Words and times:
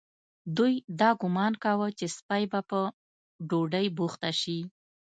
دوی 0.57 0.73
دا 0.99 1.09
ګومان 1.21 1.53
کاوه 1.63 1.87
چې 1.97 2.05
سپۍ 2.17 2.43
به 2.51 2.59
په 2.69 2.79
ډوډۍ 3.49 3.87
بوخته 3.97 4.29
شي. 4.41 4.59